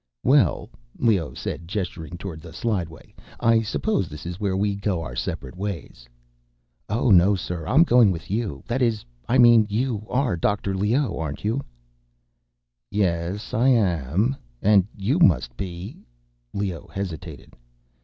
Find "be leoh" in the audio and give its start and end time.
15.55-16.87